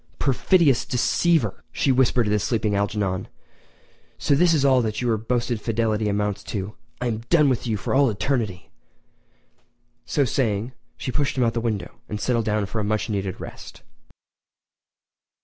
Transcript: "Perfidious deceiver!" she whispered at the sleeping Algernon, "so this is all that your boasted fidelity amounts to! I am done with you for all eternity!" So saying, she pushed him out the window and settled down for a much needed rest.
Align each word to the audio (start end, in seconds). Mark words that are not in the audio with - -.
"Perfidious 0.17 0.83
deceiver!" 0.83 1.63
she 1.71 1.91
whispered 1.91 2.25
at 2.25 2.31
the 2.31 2.39
sleeping 2.39 2.73
Algernon, 2.73 3.27
"so 4.17 4.33
this 4.33 4.51
is 4.51 4.65
all 4.65 4.81
that 4.81 4.99
your 4.99 5.15
boasted 5.15 5.61
fidelity 5.61 6.09
amounts 6.09 6.43
to! 6.45 6.73
I 6.99 7.05
am 7.05 7.19
done 7.29 7.49
with 7.49 7.67
you 7.67 7.77
for 7.77 7.93
all 7.93 8.09
eternity!" 8.09 8.71
So 10.07 10.25
saying, 10.25 10.71
she 10.97 11.11
pushed 11.11 11.37
him 11.37 11.43
out 11.43 11.53
the 11.53 11.61
window 11.61 11.99
and 12.09 12.19
settled 12.19 12.45
down 12.45 12.65
for 12.65 12.79
a 12.81 12.83
much 12.83 13.11
needed 13.11 13.39
rest. 13.39 13.83